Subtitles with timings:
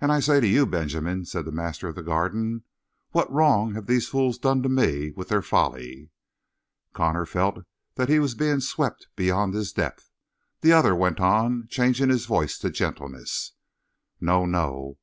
[0.00, 2.64] "And I say to you, Benjamin," said the master of the Garden:
[3.10, 6.08] "what wrong have these fools done to me with their folly?"
[6.94, 10.08] Connor felt that he was being swept beyond his depth.
[10.62, 13.52] The other went on, changing his voice to gentleness:
[14.18, 14.96] "No, no!